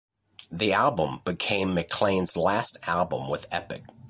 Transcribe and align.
The 0.51 0.73
album 0.73 1.21
became 1.25 1.75
McClain's 1.75 2.35
last 2.35 2.87
album 2.87 3.29
with 3.29 3.45
Epic. 3.51 3.83